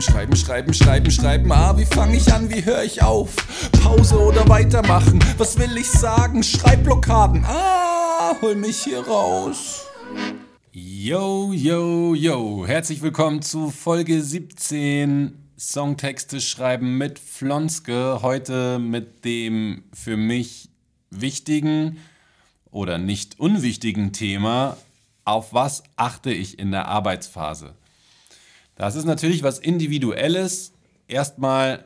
[0.00, 1.52] Schreiben, schreiben, schreiben, schreiben, schreiben.
[1.52, 3.34] Ah, wie fange ich an, wie höre ich auf?
[3.82, 5.20] Pause oder weitermachen?
[5.38, 6.42] Was will ich sagen?
[6.42, 7.44] Schreibblockaden.
[7.46, 9.86] Ah, hol mich hier raus.
[10.72, 12.66] Yo, yo, yo.
[12.66, 18.20] Herzlich willkommen zu Folge 17 Songtexte schreiben mit Flonske.
[18.20, 20.68] Heute mit dem für mich
[21.10, 21.96] wichtigen
[22.70, 24.76] oder nicht unwichtigen Thema,
[25.24, 27.74] auf was achte ich in der Arbeitsphase.
[28.76, 30.72] Das ist natürlich was Individuelles.
[31.08, 31.84] Erstmal,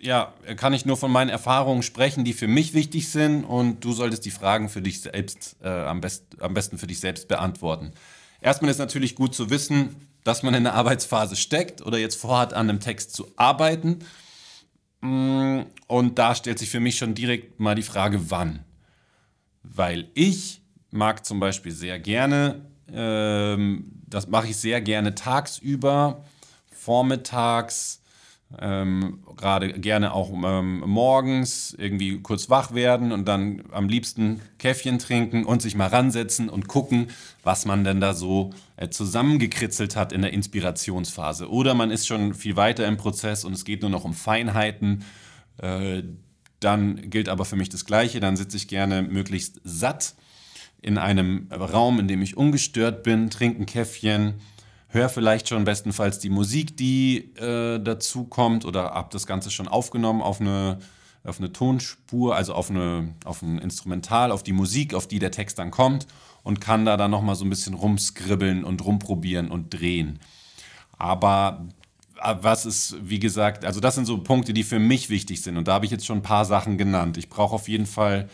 [0.00, 3.92] ja, kann ich nur von meinen Erfahrungen sprechen, die für mich wichtig sind und du
[3.92, 7.92] solltest die Fragen für dich selbst, äh, am, best, am besten für dich selbst beantworten.
[8.40, 12.52] Erstmal ist natürlich gut zu wissen, dass man in der Arbeitsphase steckt oder jetzt vorhat,
[12.52, 14.00] an einem Text zu arbeiten.
[15.00, 18.64] Mm, und da stellt sich für mich schon direkt mal die Frage, wann.
[19.62, 20.60] Weil ich
[20.90, 26.24] mag zum Beispiel sehr gerne ähm, das mache ich sehr gerne tagsüber,
[26.70, 28.00] vormittags,
[28.60, 34.98] ähm, gerade gerne auch ähm, morgens irgendwie kurz wach werden und dann am liebsten Käffchen
[34.98, 37.08] trinken und sich mal ransetzen und gucken,
[37.42, 41.50] was man denn da so äh, zusammengekritzelt hat in der Inspirationsphase.
[41.50, 45.04] Oder man ist schon viel weiter im Prozess und es geht nur noch um Feinheiten.
[45.58, 46.02] Äh,
[46.60, 48.20] dann gilt aber für mich das Gleiche.
[48.20, 50.14] Dann sitze ich gerne möglichst satt
[50.84, 54.34] in einem Raum, in dem ich ungestört bin, trinke ein Käffchen,
[54.88, 59.66] höre vielleicht schon bestenfalls die Musik, die äh, dazu kommt oder habe das Ganze schon
[59.66, 60.78] aufgenommen auf eine,
[61.24, 65.30] auf eine Tonspur, also auf, eine, auf ein Instrumental, auf die Musik, auf die der
[65.30, 66.06] Text dann kommt
[66.42, 70.20] und kann da dann nochmal so ein bisschen rumskribbeln und rumprobieren und drehen.
[70.98, 71.66] Aber
[72.22, 75.56] äh, was ist, wie gesagt, also das sind so Punkte, die für mich wichtig sind
[75.56, 77.16] und da habe ich jetzt schon ein paar Sachen genannt.
[77.16, 78.28] Ich brauche auf jeden Fall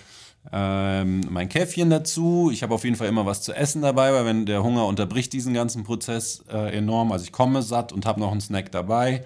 [0.53, 2.51] ähm, mein Käffchen dazu.
[2.53, 5.33] Ich habe auf jeden Fall immer was zu essen dabei, weil wenn der Hunger unterbricht
[5.33, 7.13] diesen ganzen Prozess äh, enorm.
[7.13, 9.25] Also ich komme satt und habe noch einen Snack dabei.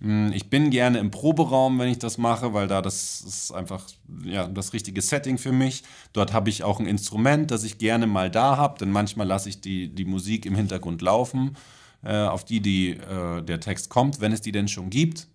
[0.00, 3.84] Hm, ich bin gerne im Proberaum, wenn ich das mache, weil da das ist einfach
[4.24, 5.84] ja, das richtige Setting für mich.
[6.12, 9.48] Dort habe ich auch ein Instrument, das ich gerne mal da habe, denn manchmal lasse
[9.48, 11.56] ich die, die Musik im Hintergrund laufen,
[12.04, 15.28] äh, auf die, die äh, der Text kommt, wenn es die denn schon gibt.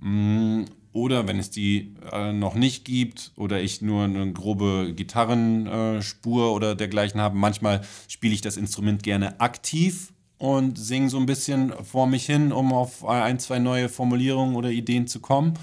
[0.00, 6.46] Hm, oder wenn es die äh, noch nicht gibt oder ich nur eine grobe Gitarrenspur
[6.46, 11.26] äh, oder dergleichen habe, manchmal spiele ich das Instrument gerne aktiv und singe so ein
[11.26, 15.54] bisschen vor mich hin, um auf ein, zwei neue Formulierungen oder Ideen zu kommen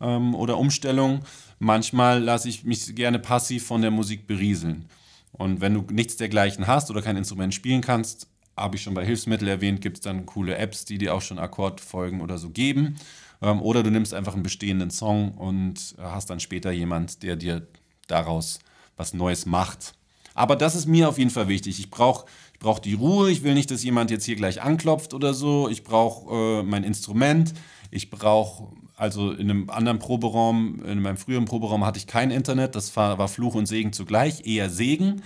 [0.00, 1.20] ähm, oder Umstellungen.
[1.58, 4.86] Manchmal lasse ich mich gerne passiv von der Musik berieseln.
[5.32, 9.04] Und wenn du nichts dergleichen hast oder kein Instrument spielen kannst, habe ich schon bei
[9.04, 12.96] Hilfsmittel erwähnt, gibt es dann coole Apps, die dir auch schon Akkordfolgen oder so geben.
[13.44, 17.66] Ähm, oder du nimmst einfach einen bestehenden Song und hast dann später jemand, der dir
[18.06, 18.58] daraus
[18.96, 19.94] was Neues macht.
[20.34, 21.78] Aber das ist mir auf jeden Fall wichtig.
[21.78, 23.30] Ich brauche ich brauch die Ruhe.
[23.30, 25.68] Ich will nicht, dass jemand jetzt hier gleich anklopft oder so.
[25.68, 27.52] Ich brauche äh, mein Instrument.
[27.90, 32.74] Ich brauche, also in einem anderen Proberaum, in meinem früheren Proberaum hatte ich kein Internet.
[32.74, 34.46] Das war, war Fluch und Segen zugleich.
[34.46, 35.22] Eher Segen,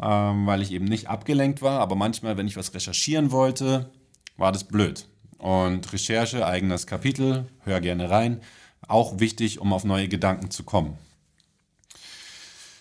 [0.00, 1.80] ähm, weil ich eben nicht abgelenkt war.
[1.80, 3.90] Aber manchmal, wenn ich was recherchieren wollte,
[4.36, 5.08] war das blöd.
[5.38, 8.40] Und Recherche, eigenes Kapitel, hör gerne rein.
[8.86, 10.98] Auch wichtig, um auf neue Gedanken zu kommen.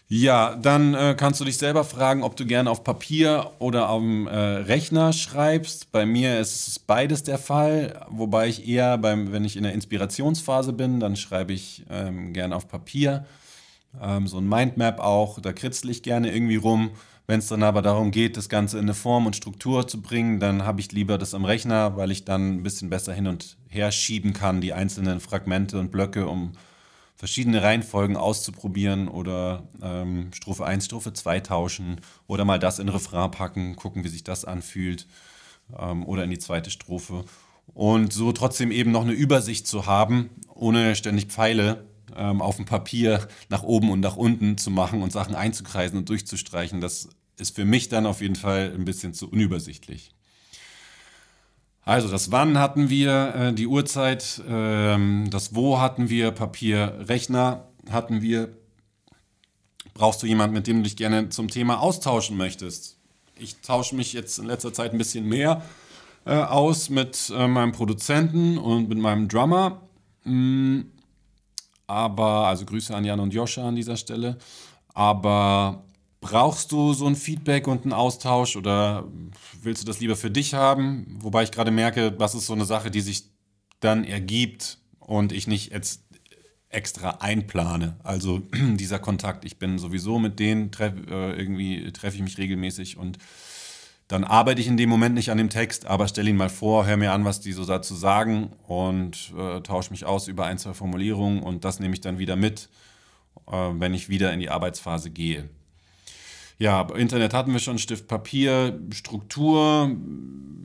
[0.09, 4.01] Ja, dann äh, kannst du dich selber fragen, ob du gerne auf Papier oder auf
[4.01, 5.91] dem äh, Rechner schreibst.
[5.91, 9.73] Bei mir ist es beides der Fall, wobei ich eher, beim, wenn ich in der
[9.73, 13.25] Inspirationsphase bin, dann schreibe ich ähm, gerne auf Papier.
[14.01, 16.91] Ähm, so ein Mindmap auch, da kritzel ich gerne irgendwie rum.
[17.27, 20.39] Wenn es dann aber darum geht, das Ganze in eine Form und Struktur zu bringen,
[20.39, 23.57] dann habe ich lieber das am Rechner, weil ich dann ein bisschen besser hin und
[23.67, 26.53] her schieben kann, die einzelnen Fragmente und Blöcke, um
[27.17, 33.31] verschiedene Reihenfolgen auszuprobieren oder ähm, Strophe 1, Strophe 2 tauschen oder mal das in Refrain
[33.31, 35.07] packen, gucken, wie sich das anfühlt
[35.77, 37.25] ähm, oder in die zweite Strophe.
[37.73, 42.65] Und so trotzdem eben noch eine Übersicht zu haben, ohne ständig Pfeile ähm, auf dem
[42.65, 47.55] Papier nach oben und nach unten zu machen und Sachen einzukreisen und durchzustreichen, das ist
[47.55, 50.11] für mich dann auf jeden Fall ein bisschen zu unübersichtlich.
[51.87, 57.67] Also das Wann hatten wir, äh, die Uhrzeit, ähm, das Wo hatten wir, Papier, Rechner
[57.89, 58.49] hatten wir.
[59.93, 62.97] Brauchst du jemanden, mit dem du dich gerne zum Thema austauschen möchtest?
[63.39, 65.61] Ich tausche mich jetzt in letzter Zeit ein bisschen mehr
[66.25, 69.81] äh, aus mit äh, meinem Produzenten und mit meinem Drummer.
[70.25, 70.81] Mm,
[71.87, 74.37] aber, also Grüße an Jan und Joscha an dieser Stelle.
[74.93, 75.85] Aber
[76.21, 79.05] brauchst du so ein Feedback und einen Austausch oder
[79.61, 81.17] willst du das lieber für dich haben?
[81.21, 83.23] Wobei ich gerade merke, das ist so eine Sache, die sich
[83.79, 86.03] dann ergibt und ich nicht jetzt
[86.69, 87.97] extra einplane.
[88.03, 92.97] Also dieser Kontakt, ich bin sowieso mit denen, treff, äh, irgendwie treffe ich mich regelmäßig
[92.97, 93.17] und
[94.07, 96.85] dann arbeite ich in dem Moment nicht an dem Text, aber stelle ihn mal vor,
[96.85, 100.57] höre mir an, was die so dazu sagen und äh, tausche mich aus über ein,
[100.57, 102.69] zwei Formulierungen und das nehme ich dann wieder mit,
[103.51, 105.49] äh, wenn ich wieder in die Arbeitsphase gehe.
[106.59, 109.91] Ja, Internet hatten wir schon, Stift, Papier, Struktur.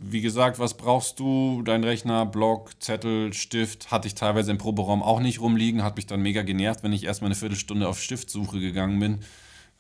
[0.03, 1.61] Wie gesagt, was brauchst du?
[1.63, 3.91] Dein Rechner, Block, Zettel, Stift.
[3.91, 5.83] Hatte ich teilweise im Proberaum auch nicht rumliegen.
[5.83, 9.19] Hat mich dann mega genervt, wenn ich erstmal eine Viertelstunde auf Stiftsuche gegangen bin.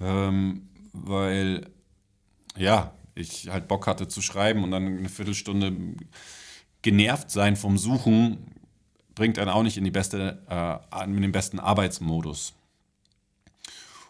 [0.00, 1.66] Ähm, weil,
[2.58, 5.72] ja, ich halt Bock hatte zu schreiben und dann eine Viertelstunde
[6.82, 8.38] genervt sein vom Suchen
[9.14, 12.54] bringt einen auch nicht in, die beste, äh, in den besten Arbeitsmodus.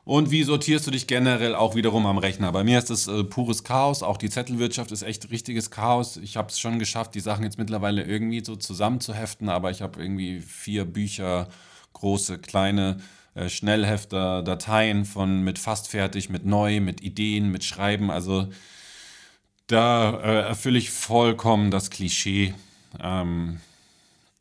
[0.05, 2.51] Und wie sortierst du dich generell auch wiederum am Rechner?
[2.51, 4.03] Bei mir ist das äh, pures Chaos.
[4.03, 6.17] Auch die Zettelwirtschaft ist echt richtiges Chaos.
[6.17, 10.03] Ich habe es schon geschafft, die Sachen jetzt mittlerweile irgendwie so zusammenzuheften, aber ich habe
[10.03, 11.49] irgendwie vier Bücher,
[11.93, 12.97] große, kleine
[13.35, 18.11] äh, Schnellhefter, Dateien von mit fast fertig, mit neu, mit Ideen, mit Schreiben.
[18.11, 18.49] Also
[19.67, 22.55] da äh, erfülle ich vollkommen das Klischee.
[23.01, 23.61] Ähm,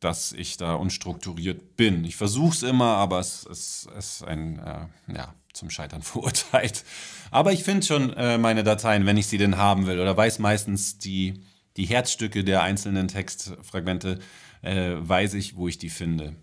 [0.02, 2.04] dass ich da unstrukturiert bin.
[2.04, 6.84] Ich versuche es immer, aber es, ist ein, äh, ja, zum Scheitern verurteilt.
[7.30, 10.40] Aber ich finde schon äh, meine Dateien, wenn ich sie denn haben will, oder weiß
[10.40, 11.42] meistens die,
[11.78, 14.20] die Herzstücke der einzelnen Textfragmente,
[14.64, 16.36] äh, weiß ich, wo ich die finde.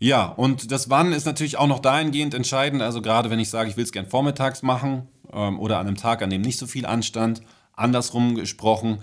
[0.00, 2.82] Ja, und das Wann ist natürlich auch noch dahingehend entscheidend.
[2.82, 5.96] Also gerade wenn ich sage, ich will es gern vormittags machen ähm, oder an einem
[5.96, 7.42] Tag, an dem nicht so viel anstand.
[7.72, 8.98] Andersrum gesprochen,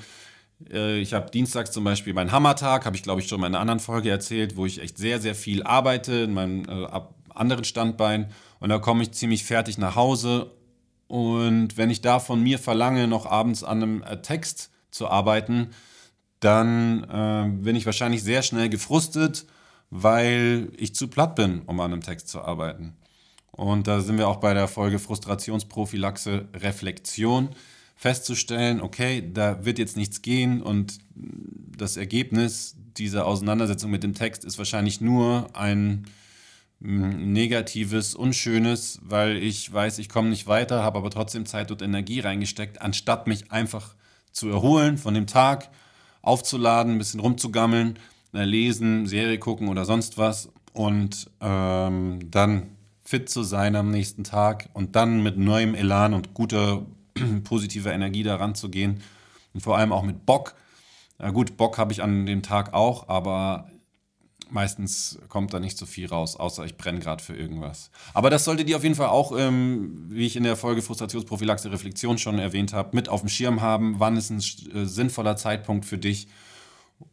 [0.71, 3.59] äh, ich habe dienstags zum Beispiel meinen Hammertag, habe ich glaube ich schon in einer
[3.59, 6.87] anderen Folge erzählt, wo ich echt sehr, sehr viel arbeite in meinem äh,
[7.33, 8.31] anderen Standbein.
[8.59, 10.51] Und da komme ich ziemlich fertig nach Hause.
[11.07, 15.69] Und wenn ich da von mir verlange, noch abends an einem äh, Text zu arbeiten,
[16.39, 19.45] dann äh, bin ich wahrscheinlich sehr schnell gefrustet,
[19.89, 22.95] weil ich zu platt bin, um an einem Text zu arbeiten.
[23.55, 27.49] Und da sind wir auch bei der Folge Frustrationsprophylaxe Reflexion
[27.95, 34.43] festzustellen, okay, da wird jetzt nichts gehen und das Ergebnis dieser Auseinandersetzung mit dem Text
[34.43, 36.05] ist wahrscheinlich nur ein
[36.79, 42.19] Negatives, Unschönes, weil ich weiß, ich komme nicht weiter, habe aber trotzdem Zeit und Energie
[42.19, 43.95] reingesteckt, anstatt mich einfach
[44.33, 45.69] zu erholen von dem Tag,
[46.21, 47.97] aufzuladen, ein bisschen rumzugammeln,
[48.33, 50.49] äh, lesen, Serie gucken oder sonst was.
[50.73, 52.74] Und ähm, dann
[53.05, 56.85] fit zu sein am nächsten Tag und dann mit neuem Elan und guter
[57.43, 59.01] positiver Energie daran zu gehen
[59.53, 60.55] und vor allem auch mit Bock.
[61.19, 63.69] Na gut, Bock habe ich an dem Tag auch, aber
[64.49, 67.89] meistens kommt da nicht so viel raus, außer ich brenne gerade für irgendwas.
[68.13, 71.71] Aber das solltet ihr auf jeden Fall auch, ähm, wie ich in der Folge Frustrationsprophylaxe
[71.71, 73.95] Reflexion schon erwähnt habe, mit auf dem Schirm haben.
[73.99, 74.39] Wann ist ein
[74.73, 76.27] äh, sinnvoller Zeitpunkt für dich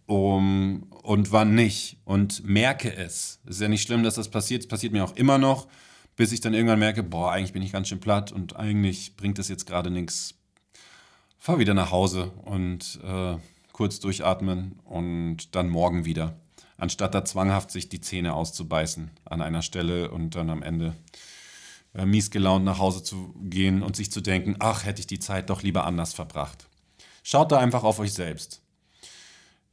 [0.06, 1.98] um, und wann nicht?
[2.04, 3.40] Und merke es.
[3.44, 4.62] Es ist ja nicht schlimm, dass das passiert.
[4.62, 5.68] Es passiert mir auch immer noch,
[6.16, 9.38] bis ich dann irgendwann merke, boah, eigentlich bin ich ganz schön platt und eigentlich bringt
[9.38, 10.34] das jetzt gerade nichts.
[11.38, 13.36] Fahr wieder nach Hause und äh,
[13.72, 16.36] kurz durchatmen und dann morgen wieder
[16.82, 20.96] anstatt da zwanghaft sich die Zähne auszubeißen an einer Stelle und dann am Ende
[21.94, 25.20] äh, mies gelaunt nach Hause zu gehen und sich zu denken, ach, hätte ich die
[25.20, 26.68] Zeit doch lieber anders verbracht.
[27.22, 28.61] Schaut da einfach auf euch selbst.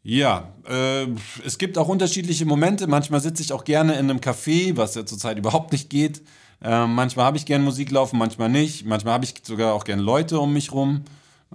[0.01, 1.07] Ja, äh,
[1.46, 2.88] es gibt auch unterschiedliche Momente.
[2.88, 6.22] Manchmal sitze ich auch gerne in einem Café, was ja zurzeit überhaupt nicht geht.
[6.62, 8.86] Äh, manchmal habe ich gerne Musik laufen, manchmal nicht.
[8.86, 11.04] Manchmal habe ich sogar auch gerne Leute um mich rum.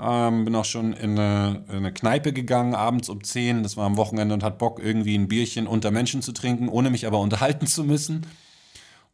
[0.00, 3.62] Ähm, bin auch schon in eine, in eine, Kneipe gegangen, abends um 10.
[3.62, 6.90] Das war am Wochenende und hat Bock, irgendwie ein Bierchen unter Menschen zu trinken, ohne
[6.90, 8.26] mich aber unterhalten zu müssen.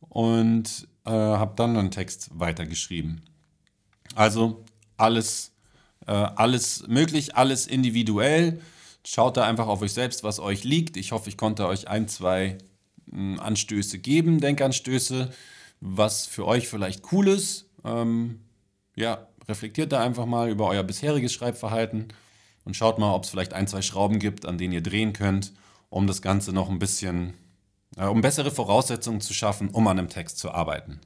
[0.09, 3.23] Und äh, habe dann einen Text weitergeschrieben.
[4.15, 4.65] Also
[4.97, 5.53] alles,
[6.07, 8.61] äh, alles möglich, alles individuell.
[9.05, 10.97] Schaut da einfach auf euch selbst, was euch liegt.
[10.97, 12.59] Ich hoffe, ich konnte euch ein, zwei
[13.11, 15.31] hm, Anstöße geben, Denkanstöße,
[15.81, 17.71] was für euch vielleicht cool ist.
[17.85, 18.41] Ähm,
[18.95, 22.09] ja, reflektiert da einfach mal über euer bisheriges Schreibverhalten
[22.65, 25.53] und schaut mal, ob es vielleicht ein, zwei Schrauben gibt, an denen ihr drehen könnt,
[25.89, 27.35] um das Ganze noch ein bisschen,
[27.97, 31.01] äh, um bessere Voraussetzungen zu schaffen, um an einem Text zu arbeiten.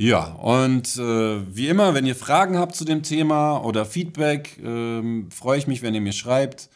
[0.00, 5.02] Ja, und äh, wie immer, wenn ihr Fragen habt zu dem Thema oder Feedback, äh,
[5.28, 6.68] freue ich mich, wenn ihr mir schreibt.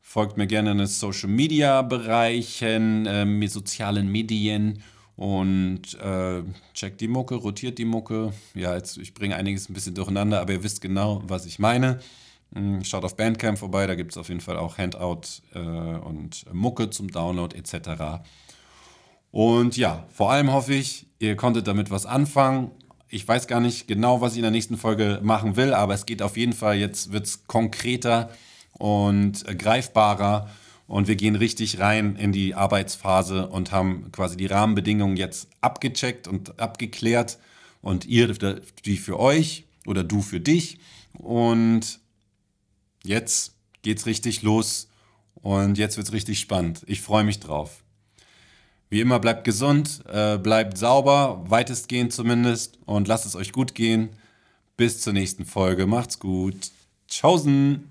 [0.00, 4.82] Folgt mir gerne in den Social Media Bereichen, äh, sozialen Medien
[5.16, 8.32] und äh, checkt die Mucke, rotiert die Mucke.
[8.54, 12.00] Ja, jetzt, ich bringe einiges ein bisschen durcheinander, aber ihr wisst genau, was ich meine.
[12.54, 16.46] Hm, schaut auf Bandcamp vorbei, da gibt es auf jeden Fall auch Handout äh, und
[16.54, 18.22] Mucke zum Download etc.
[19.32, 22.70] Und ja, vor allem hoffe ich, ihr konntet damit was anfangen.
[23.08, 26.06] Ich weiß gar nicht genau, was ich in der nächsten Folge machen will, aber es
[26.06, 28.30] geht auf jeden Fall, jetzt wird es konkreter
[28.78, 30.48] und greifbarer
[30.86, 36.28] und wir gehen richtig rein in die Arbeitsphase und haben quasi die Rahmenbedingungen jetzt abgecheckt
[36.28, 37.38] und abgeklärt.
[37.80, 38.32] Und ihr
[38.84, 40.78] die für euch oder du für dich.
[41.14, 42.00] Und
[43.02, 44.88] jetzt geht's richtig los
[45.34, 46.82] und jetzt wird's richtig spannend.
[46.86, 47.82] Ich freue mich drauf.
[48.92, 54.10] Wie immer, bleibt gesund, äh, bleibt sauber, weitestgehend zumindest, und lasst es euch gut gehen.
[54.76, 55.86] Bis zur nächsten Folge.
[55.86, 56.54] Macht's gut.
[57.08, 57.88] Tschaußen.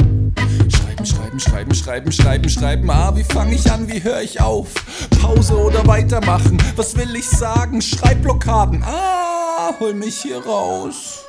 [0.00, 2.90] Schreiben, schreiben, schreiben, schreiben, schreiben, schreiben.
[2.90, 4.72] Ah, wie fange ich an, wie höre ich auf?
[5.20, 6.56] Pause oder weitermachen?
[6.74, 7.82] Was will ich sagen?
[7.82, 8.82] Schreibblockaden.
[8.82, 11.26] Ah, hol mich hier raus.